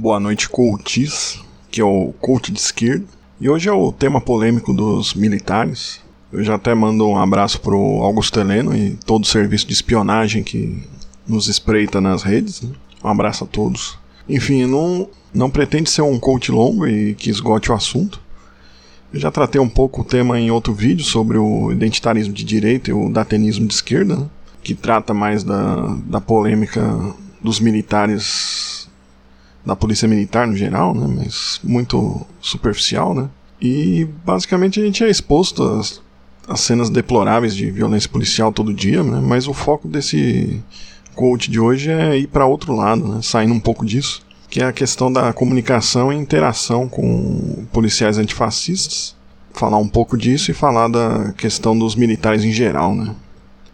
Boa 0.00 0.20
noite, 0.20 0.48
coaches, 0.48 1.40
que 1.72 1.80
é 1.80 1.84
o 1.84 2.14
coach 2.20 2.52
de 2.52 2.60
esquerda. 2.60 3.04
E 3.40 3.50
hoje 3.50 3.68
é 3.68 3.72
o 3.72 3.90
tema 3.90 4.20
polêmico 4.20 4.72
dos 4.72 5.12
militares. 5.12 5.98
Eu 6.32 6.44
já 6.44 6.54
até 6.54 6.72
mando 6.72 7.04
um 7.04 7.18
abraço 7.18 7.60
pro 7.60 8.00
Augusto 8.00 8.38
Heleno 8.38 8.76
e 8.76 8.96
todo 9.04 9.24
o 9.24 9.26
serviço 9.26 9.66
de 9.66 9.72
espionagem 9.72 10.44
que 10.44 10.80
nos 11.26 11.48
espreita 11.48 12.00
nas 12.00 12.22
redes. 12.22 12.62
Né? 12.62 12.70
Um 13.02 13.08
abraço 13.08 13.42
a 13.42 13.46
todos. 13.48 13.98
Enfim, 14.28 14.66
não, 14.66 15.08
não 15.34 15.50
pretende 15.50 15.90
ser 15.90 16.02
um 16.02 16.16
coach 16.16 16.52
longo 16.52 16.86
e 16.86 17.16
que 17.16 17.28
esgote 17.28 17.72
o 17.72 17.74
assunto. 17.74 18.20
Eu 19.12 19.18
já 19.18 19.32
tratei 19.32 19.60
um 19.60 19.68
pouco 19.68 20.02
o 20.02 20.04
tema 20.04 20.38
em 20.38 20.48
outro 20.48 20.72
vídeo 20.72 21.04
sobre 21.04 21.38
o 21.38 21.72
identitarismo 21.72 22.32
de 22.32 22.44
direita 22.44 22.90
e 22.90 22.92
o 22.92 23.08
datenismo 23.08 23.66
de 23.66 23.74
esquerda, 23.74 24.14
né? 24.14 24.26
que 24.62 24.76
trata 24.76 25.12
mais 25.12 25.42
da, 25.42 25.96
da 26.06 26.20
polêmica 26.20 26.88
dos 27.42 27.58
militares, 27.58 28.67
da 29.68 29.76
polícia 29.76 30.08
militar 30.08 30.46
no 30.46 30.56
geral, 30.56 30.94
né? 30.94 31.06
mas 31.06 31.60
muito 31.62 32.26
superficial. 32.40 33.14
Né? 33.14 33.28
E 33.60 34.08
basicamente 34.24 34.80
a 34.80 34.84
gente 34.84 35.04
é 35.04 35.10
exposto 35.10 35.62
às, 35.62 36.00
às 36.48 36.60
cenas 36.60 36.88
deploráveis 36.88 37.54
de 37.54 37.70
violência 37.70 38.08
policial 38.08 38.50
todo 38.50 38.72
dia, 38.72 39.02
né? 39.02 39.20
mas 39.22 39.46
o 39.46 39.52
foco 39.52 39.86
desse 39.86 40.62
coach 41.14 41.50
de 41.50 41.60
hoje 41.60 41.90
é 41.90 42.16
ir 42.16 42.28
para 42.28 42.46
outro 42.46 42.74
lado, 42.74 43.06
né? 43.06 43.20
saindo 43.22 43.52
um 43.52 43.60
pouco 43.60 43.84
disso 43.84 44.26
que 44.50 44.62
é 44.62 44.64
a 44.64 44.72
questão 44.72 45.12
da 45.12 45.30
comunicação 45.30 46.10
e 46.10 46.16
interação 46.16 46.88
com 46.88 47.66
policiais 47.70 48.16
antifascistas. 48.16 49.14
Falar 49.52 49.76
um 49.76 49.86
pouco 49.86 50.16
disso 50.16 50.50
e 50.50 50.54
falar 50.54 50.88
da 50.88 51.34
questão 51.34 51.78
dos 51.78 51.94
militares 51.94 52.44
em 52.44 52.50
geral, 52.50 52.94
né? 52.94 53.14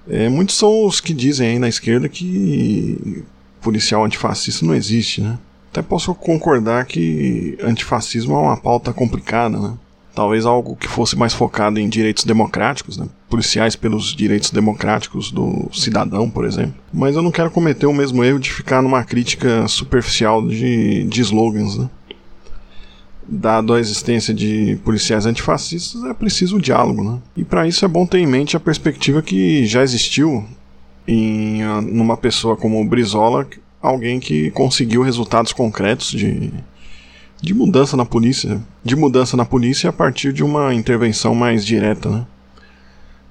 É, 0.08 0.28
muitos 0.28 0.56
são 0.56 0.84
os 0.84 1.00
que 1.00 1.14
dizem 1.14 1.50
aí 1.50 1.58
na 1.60 1.68
esquerda 1.68 2.08
que 2.08 3.22
policial 3.60 4.04
antifascista 4.04 4.66
não 4.66 4.74
existe, 4.74 5.20
né? 5.20 5.38
Até 5.74 5.82
posso 5.82 6.14
concordar 6.14 6.86
que 6.86 7.58
antifascismo 7.60 8.32
é 8.36 8.38
uma 8.38 8.56
pauta 8.56 8.92
complicada, 8.92 9.58
né? 9.58 9.74
Talvez 10.14 10.46
algo 10.46 10.76
que 10.76 10.86
fosse 10.86 11.16
mais 11.16 11.34
focado 11.34 11.80
em 11.80 11.88
direitos 11.88 12.22
democráticos, 12.22 12.96
né? 12.96 13.08
policiais 13.28 13.74
pelos 13.74 14.14
direitos 14.14 14.52
democráticos 14.52 15.32
do 15.32 15.68
cidadão, 15.72 16.30
por 16.30 16.44
exemplo. 16.44 16.74
Mas 16.92 17.16
eu 17.16 17.22
não 17.22 17.32
quero 17.32 17.50
cometer 17.50 17.86
o 17.86 17.92
mesmo 17.92 18.22
erro 18.22 18.38
de 18.38 18.52
ficar 18.52 18.82
numa 18.82 19.02
crítica 19.02 19.66
superficial 19.66 20.46
de, 20.46 21.02
de 21.02 21.20
slogans. 21.22 21.76
Né? 21.76 21.90
Dado 23.26 23.74
a 23.74 23.80
existência 23.80 24.32
de 24.32 24.78
policiais 24.84 25.26
antifascistas, 25.26 26.04
é 26.04 26.14
preciso 26.14 26.58
o 26.58 26.62
diálogo. 26.62 27.02
Né? 27.02 27.18
E 27.36 27.44
para 27.44 27.66
isso 27.66 27.84
é 27.84 27.88
bom 27.88 28.06
ter 28.06 28.18
em 28.18 28.26
mente 28.28 28.56
a 28.56 28.60
perspectiva 28.60 29.20
que 29.20 29.66
já 29.66 29.82
existiu 29.82 30.44
em 31.08 31.64
numa 31.82 32.16
pessoa 32.16 32.56
como 32.56 32.88
Brizola, 32.88 33.44
alguém 33.88 34.18
que 34.18 34.50
conseguiu 34.50 35.02
resultados 35.02 35.52
concretos 35.52 36.10
de 36.10 36.52
de 37.44 37.52
mudança 37.52 37.94
na 37.94 38.06
polícia, 38.06 38.62
de 38.82 38.96
mudança 38.96 39.36
na 39.36 39.44
polícia 39.44 39.90
a 39.90 39.92
partir 39.92 40.32
de 40.32 40.42
uma 40.42 40.72
intervenção 40.72 41.34
mais 41.34 41.64
direta, 41.64 42.08
né? 42.08 42.26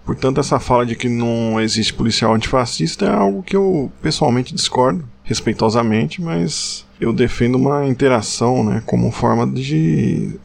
Portanto, 0.06 0.40
essa 0.40 0.60
fala 0.60 0.86
de 0.86 0.96
que 0.96 1.10
não 1.10 1.60
existe 1.60 1.94
policial 1.94 2.36
antifascista 2.36 3.06
é 3.06 3.10
algo 3.12 3.42
que 3.42 3.56
eu 3.56 3.92
pessoalmente 4.04 4.54
discordo, 4.54 5.04
respeitosamente, 5.24 6.22
mas 6.22 6.86
eu 7.00 7.12
defendo 7.12 7.56
uma 7.56 7.88
interação, 7.88 8.64
né, 8.64 8.84
como 8.86 9.10
forma 9.12 9.48
de 9.48 10.38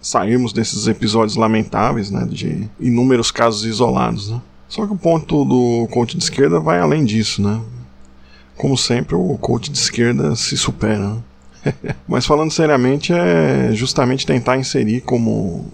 sairmos 0.00 0.52
desses 0.52 0.86
episódios 0.86 1.36
lamentáveis, 1.36 2.10
né, 2.10 2.26
de 2.28 2.68
inúmeros 2.78 3.30
casos 3.30 3.64
isolados, 3.64 4.30
né? 4.30 4.42
Só 4.68 4.86
que 4.86 4.92
o 4.92 4.96
ponto 4.96 5.44
do 5.44 5.88
coach 5.90 6.16
de 6.16 6.22
esquerda 6.22 6.60
vai 6.60 6.80
além 6.80 7.04
disso, 7.04 7.40
né? 7.40 7.60
Como 8.60 8.76
sempre, 8.76 9.14
o 9.14 9.38
coach 9.38 9.70
de 9.70 9.78
esquerda 9.78 10.36
se 10.36 10.54
supera. 10.54 11.14
Né? 11.64 11.94
Mas 12.06 12.26
falando 12.26 12.50
seriamente, 12.50 13.10
é 13.10 13.70
justamente 13.72 14.26
tentar 14.26 14.58
inserir 14.58 15.00
como 15.00 15.72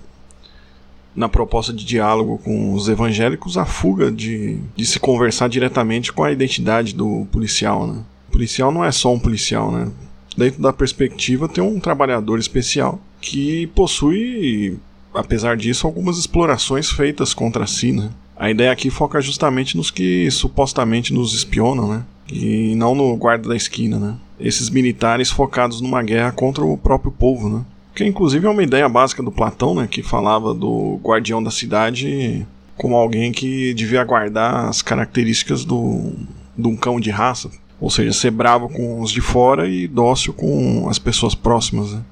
na 1.12 1.28
proposta 1.28 1.72
de 1.72 1.84
diálogo 1.84 2.38
com 2.38 2.74
os 2.74 2.88
evangélicos 2.88 3.58
a 3.58 3.64
fuga 3.64 4.08
de, 4.08 4.60
de 4.76 4.86
se 4.86 5.00
conversar 5.00 5.48
diretamente 5.48 6.12
com 6.12 6.22
a 6.22 6.30
identidade 6.30 6.94
do 6.94 7.26
policial, 7.32 7.88
né? 7.88 8.04
O 8.28 8.30
policial 8.30 8.70
não 8.70 8.84
é 8.84 8.92
só 8.92 9.12
um 9.12 9.18
policial, 9.18 9.72
né? 9.72 9.90
Dentro 10.36 10.62
da 10.62 10.72
perspectiva 10.72 11.48
tem 11.48 11.64
um 11.64 11.80
trabalhador 11.80 12.38
especial 12.38 13.00
que 13.20 13.66
possui, 13.68 14.78
apesar 15.12 15.56
disso, 15.56 15.88
algumas 15.88 16.18
explorações 16.18 16.88
feitas 16.88 17.34
contra 17.34 17.66
si, 17.66 17.90
né? 17.90 18.10
A 18.36 18.48
ideia 18.48 18.70
aqui 18.70 18.90
foca 18.90 19.20
justamente 19.20 19.76
nos 19.76 19.90
que 19.90 20.30
supostamente 20.30 21.12
nos 21.12 21.34
espionam, 21.34 21.88
né? 21.88 22.04
E 22.30 22.74
não 22.74 22.94
no 22.94 23.16
guarda 23.16 23.48
da 23.48 23.56
esquina, 23.56 23.98
né? 23.98 24.16
esses 24.38 24.70
militares 24.70 25.30
focados 25.30 25.80
numa 25.80 26.02
guerra 26.02 26.32
contra 26.32 26.64
o 26.64 26.76
próprio 26.76 27.10
povo, 27.10 27.48
né? 27.48 27.64
Que 27.94 28.04
inclusive 28.04 28.46
é 28.46 28.50
uma 28.50 28.62
ideia 28.62 28.88
básica 28.88 29.22
do 29.22 29.32
Platão, 29.32 29.74
né? 29.74 29.88
Que 29.90 30.02
falava 30.02 30.52
do 30.52 31.00
guardião 31.02 31.42
da 31.42 31.50
cidade 31.50 32.46
como 32.76 32.94
alguém 32.94 33.32
que 33.32 33.72
devia 33.72 34.04
guardar 34.04 34.68
as 34.68 34.82
características 34.82 35.64
do, 35.64 36.12
de 36.56 36.68
um 36.68 36.76
cão 36.76 37.00
de 37.00 37.10
raça. 37.10 37.50
Ou 37.80 37.90
seja, 37.90 38.12
ser 38.12 38.30
bravo 38.30 38.68
com 38.68 39.00
os 39.00 39.10
de 39.10 39.20
fora 39.20 39.68
e 39.68 39.86
dócil 39.86 40.34
com 40.34 40.88
as 40.88 40.98
pessoas 40.98 41.34
próximas, 41.34 41.92
né? 41.92 42.02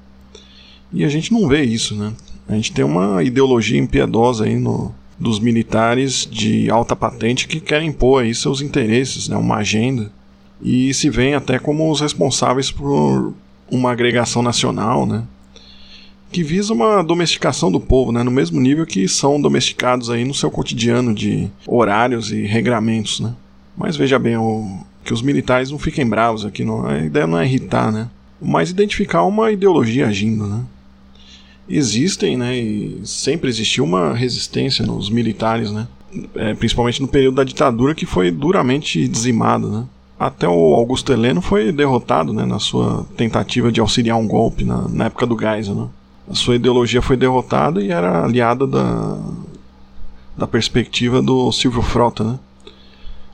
E 0.91 1.03
a 1.03 1.09
gente 1.09 1.31
não 1.31 1.47
vê 1.47 1.63
isso, 1.63 1.95
né? 1.95 2.13
A 2.47 2.55
gente 2.55 2.71
tem 2.71 2.85
uma 2.85 3.23
ideologia 3.23 3.79
impiedosa 3.79 4.45
aí 4.45 4.55
no, 4.55 4.93
dos 5.19 5.39
militares 5.39 6.27
de 6.29 6.69
alta 6.69 6.95
patente 6.95 7.47
que 7.47 7.59
querem 7.59 7.89
impor 7.89 8.23
aí 8.23 8.35
seus 8.35 8.61
interesses, 8.61 9.27
né? 9.27 9.37
Uma 9.37 9.57
agenda 9.57 10.11
e 10.61 10.93
se 10.93 11.09
veem 11.09 11.35
até 11.35 11.59
como 11.59 11.89
os 11.91 12.01
responsáveis 12.01 12.71
por 12.71 13.33
uma 13.69 13.91
agregação 13.91 14.41
nacional, 14.41 15.05
né? 15.05 15.23
Que 16.31 16.43
visa 16.43 16.73
uma 16.73 17.01
domesticação 17.01 17.71
do 17.71 17.79
povo, 17.79 18.11
né? 18.11 18.23
No 18.23 18.31
mesmo 18.31 18.59
nível 18.59 18.85
que 18.85 19.07
são 19.07 19.39
domesticados 19.39 20.09
aí 20.09 20.25
no 20.25 20.33
seu 20.33 20.51
cotidiano 20.51 21.13
de 21.13 21.49
horários 21.67 22.31
e 22.31 22.41
regramentos, 22.41 23.19
né? 23.19 23.33
Mas 23.77 23.95
veja 23.95 24.17
bem, 24.17 24.37
o, 24.37 24.79
que 25.03 25.13
os 25.13 25.21
militares 25.21 25.71
não 25.71 25.79
fiquem 25.79 26.07
bravos 26.07 26.45
aqui, 26.45 26.63
não, 26.63 26.85
a 26.85 26.99
ideia 26.99 27.27
não 27.27 27.37
é 27.37 27.45
irritar, 27.45 27.91
né? 27.91 28.09
Mas 28.41 28.69
identificar 28.69 29.23
uma 29.23 29.51
ideologia 29.51 30.07
agindo, 30.07 30.47
né? 30.47 30.63
Existem, 31.67 32.37
né? 32.37 32.55
E 32.55 33.01
sempre 33.03 33.49
existiu 33.49 33.83
uma 33.83 34.13
resistência 34.13 34.85
nos 34.85 35.09
militares, 35.09 35.71
né? 35.71 35.87
É, 36.35 36.53
principalmente 36.53 37.01
no 37.01 37.07
período 37.07 37.35
da 37.35 37.43
ditadura 37.43 37.93
que 37.93 38.05
foi 38.05 38.31
duramente 38.31 39.07
dizimada, 39.07 39.67
né? 39.67 39.85
Até 40.17 40.47
o 40.47 40.73
Augusto 40.73 41.11
Heleno 41.11 41.41
foi 41.41 41.73
derrotado 41.73 42.31
né, 42.31 42.45
na 42.45 42.57
sua 42.57 43.05
tentativa 43.17 43.69
de 43.69 43.81
auxiliar 43.81 44.17
um 44.17 44.25
golpe 44.25 44.63
na, 44.63 44.87
na 44.87 45.05
época 45.05 45.25
do 45.25 45.37
Geisel. 45.37 45.75
Né? 45.75 45.87
A 46.31 46.33
sua 46.33 46.55
ideologia 46.55 47.01
foi 47.01 47.17
derrotada 47.17 47.81
e 47.81 47.91
era 47.91 48.23
aliada 48.23 48.65
da, 48.65 49.19
da 50.37 50.47
perspectiva 50.47 51.21
do 51.21 51.51
Silvio 51.51 51.81
Frota. 51.81 52.23
Né? 52.23 52.39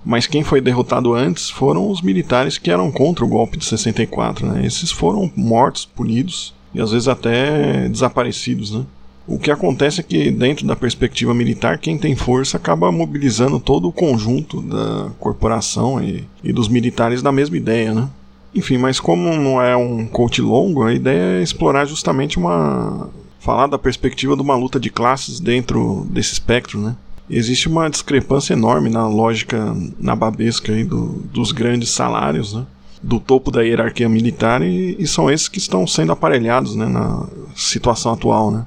Mas 0.04 0.26
quem 0.26 0.44
foi 0.44 0.60
derrotado 0.60 1.14
antes 1.14 1.52
foram 1.52 1.88
os 1.88 2.02
militares 2.02 2.58
que 2.58 2.72
eram 2.72 2.92
contra 2.92 3.24
o 3.24 3.28
golpe 3.28 3.58
de 3.58 3.66
64. 3.66 4.48
Né? 4.48 4.66
Esses 4.66 4.92
foram 4.92 5.32
mortos, 5.36 5.86
punidos 5.86 6.52
e 6.74 6.82
às 6.82 6.92
vezes 6.92 7.08
até 7.08 7.88
desaparecidos. 7.90 8.72
Né? 8.72 8.86
O 9.28 9.38
que 9.38 9.52
acontece 9.52 10.02
é 10.02 10.04
que, 10.04 10.32
dentro 10.32 10.66
da 10.66 10.76
perspectiva 10.76 11.34
militar, 11.34 11.78
quem 11.78 11.98
tem 11.98 12.16
força 12.16 12.58
acaba 12.58 12.92
mobilizando 12.92 13.60
todo 13.60 13.88
o 13.88 13.92
conjunto 13.92 14.62
da 14.62 15.12
corporação 15.20 16.04
e, 16.04 16.28
e 16.44 16.52
dos 16.52 16.68
militares 16.68 17.22
da 17.22 17.32
mesma 17.32 17.58
ideia, 17.58 17.94
né? 17.94 18.10
Enfim, 18.54 18.78
mas 18.78 19.00
como 19.00 19.34
não 19.38 19.62
é 19.62 19.76
um 19.78 20.06
coach 20.06 20.42
longo, 20.42 20.84
a 20.84 20.94
ideia 20.94 21.40
é 21.40 21.44
explorar 21.44 21.86
justamente 21.86 22.38
uma. 22.38 23.10
falar 23.40 23.68
da 23.68 23.78
perspectiva 23.78 24.36
de 24.36 24.42
uma 24.42 24.56
luta 24.56 24.80
de 24.80 24.90
classes 24.90 25.40
dentro 25.40 26.06
desse 26.10 26.34
espectro, 26.34 26.80
né? 26.80 26.96
Existe 27.30 27.70
uma 27.70 27.90
discrepância 27.90 28.54
enorme 28.54 28.90
na 28.90 29.08
lógica 29.08 29.74
nababesca 29.98 30.74
aí 30.74 30.84
do, 30.84 31.24
dos 31.32 31.54
grandes 31.54 31.92
salários, 31.92 32.54
né? 32.54 32.66
Do 33.02 33.20
topo 33.20 33.52
da 33.52 33.62
hierarquia 33.62 34.08
militar 34.08 34.62
e, 34.62 34.96
e, 35.00 35.08
são 35.08 35.30
esses 35.30 35.48
que 35.48 35.58
estão 35.58 35.88
sendo 35.88 36.12
aparelhados 36.12 36.76
né, 36.76 36.86
na 36.86 37.26
situação 37.56 38.14
atual. 38.14 38.52
Né? 38.52 38.66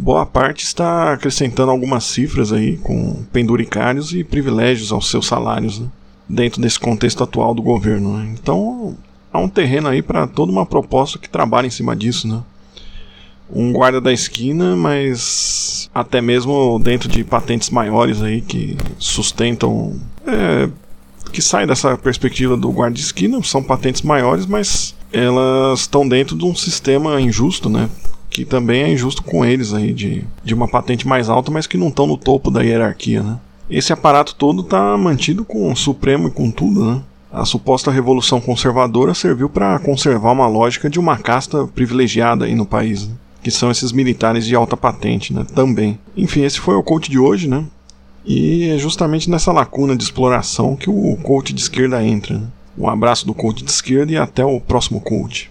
boa 0.00 0.24
parte 0.24 0.64
está 0.64 1.12
acrescentando 1.12 1.70
algumas 1.70 2.04
cifras 2.04 2.52
aí 2.52 2.78
com 2.78 3.22
penduricários 3.32 4.14
e 4.14 4.24
privilégios 4.24 4.92
aos 4.92 5.10
seus 5.10 5.26
salários, 5.26 5.78
né? 5.78 5.88
dentro 6.28 6.60
desse 6.60 6.80
contexto 6.80 7.22
atual 7.22 7.54
do 7.54 7.62
governo. 7.62 8.16
Né? 8.16 8.34
Então 8.40 8.96
há 9.32 9.38
um 9.38 9.48
terreno 9.48 9.88
aí 9.88 10.00
para 10.00 10.26
toda 10.26 10.50
uma 10.50 10.64
proposta 10.64 11.18
que 11.18 11.28
trabalha 11.28 11.66
em 11.66 11.70
cima 11.70 11.94
disso, 11.94 12.26
né? 12.26 12.42
Um 13.52 13.72
guarda 13.72 14.00
da 14.00 14.12
esquina, 14.12 14.76
mas 14.76 15.90
até 15.92 16.20
mesmo 16.20 16.78
dentro 16.78 17.08
de 17.08 17.24
patentes 17.24 17.68
maiores 17.68 18.22
aí 18.22 18.40
que 18.40 18.76
sustentam, 18.96 19.98
é, 20.24 20.68
que 21.30 21.42
saem 21.42 21.66
dessa 21.66 21.96
perspectiva 21.96 22.56
do 22.56 22.70
guarda 22.70 22.94
de 22.94 23.02
esquina, 23.02 23.42
são 23.42 23.62
patentes 23.62 24.02
maiores, 24.02 24.46
mas 24.46 24.94
elas 25.12 25.80
estão 25.80 26.08
dentro 26.08 26.36
de 26.36 26.44
um 26.44 26.54
sistema 26.54 27.20
injusto, 27.20 27.68
né? 27.68 27.88
que 28.30 28.44
também 28.44 28.84
é 28.84 28.92
injusto 28.92 29.24
com 29.24 29.44
eles 29.44 29.74
aí, 29.74 29.92
de, 29.92 30.24
de 30.44 30.54
uma 30.54 30.68
patente 30.68 31.06
mais 31.06 31.28
alta, 31.28 31.50
mas 31.50 31.66
que 31.66 31.76
não 31.76 31.88
estão 31.88 32.06
no 32.06 32.16
topo 32.16 32.50
da 32.50 32.62
hierarquia, 32.62 33.22
né? 33.22 33.38
Esse 33.68 33.92
aparato 33.92 34.34
todo 34.36 34.62
está 34.62 34.96
mantido 34.96 35.44
com 35.44 35.70
o 35.70 35.76
Supremo 35.76 36.28
e 36.28 36.30
com 36.30 36.50
tudo, 36.50 36.84
né? 36.84 37.02
A 37.32 37.44
suposta 37.44 37.90
revolução 37.90 38.40
conservadora 38.40 39.14
serviu 39.14 39.48
para 39.48 39.78
conservar 39.80 40.32
uma 40.32 40.48
lógica 40.48 40.88
de 40.88 40.98
uma 40.98 41.16
casta 41.16 41.66
privilegiada 41.66 42.44
aí 42.44 42.54
no 42.54 42.66
país, 42.66 43.06
né? 43.06 43.14
que 43.42 43.50
são 43.50 43.70
esses 43.70 43.92
militares 43.92 44.44
de 44.44 44.54
alta 44.54 44.76
patente, 44.76 45.32
né? 45.32 45.46
Também. 45.54 45.98
Enfim, 46.16 46.42
esse 46.42 46.60
foi 46.60 46.74
o 46.74 46.82
coach 46.82 47.10
de 47.10 47.18
hoje, 47.18 47.48
né? 47.48 47.64
E 48.24 48.68
é 48.68 48.78
justamente 48.78 49.30
nessa 49.30 49.52
lacuna 49.52 49.96
de 49.96 50.02
exploração 50.02 50.76
que 50.76 50.90
o 50.90 51.16
coach 51.16 51.52
de 51.52 51.60
esquerda 51.60 52.04
entra. 52.04 52.38
Né? 52.38 52.46
Um 52.78 52.88
abraço 52.88 53.26
do 53.26 53.34
coach 53.34 53.64
de 53.64 53.70
esquerda 53.70 54.12
e 54.12 54.16
até 54.16 54.44
o 54.44 54.60
próximo 54.60 55.00
coach. 55.00 55.50